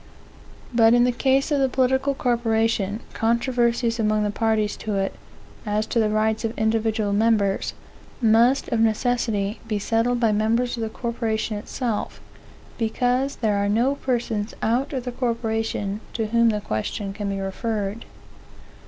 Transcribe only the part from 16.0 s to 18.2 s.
to whom the question can be referred.